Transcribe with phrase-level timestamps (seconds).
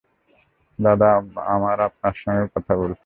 [0.79, 1.09] দাদা,
[1.45, 2.99] আমরা আপনার সাথে কথা বলছি।